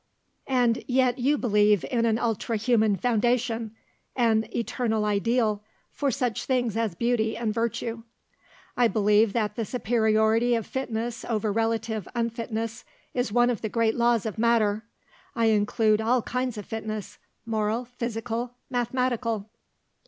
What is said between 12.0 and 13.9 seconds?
unfitness is one of the